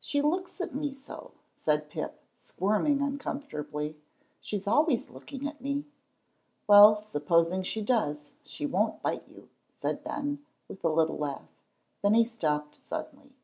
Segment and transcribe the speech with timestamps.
[0.00, 3.98] "She looks at me so," said Pip, squirming uncomfortably;
[4.40, 5.84] "she's always looking at me."
[6.66, 11.50] "Well, supposing she does, she won't bite you," said Ben, with a little laugh.
[12.00, 13.34] Then he stopped suddenly.